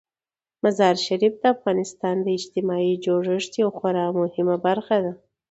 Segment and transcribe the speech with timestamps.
[0.63, 5.13] مزارشریف د افغانستان د اجتماعي جوړښت یوه خورا مهمه برخه ده.